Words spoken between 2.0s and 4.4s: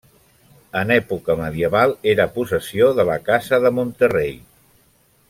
era possessió de la Casa de Monterrei.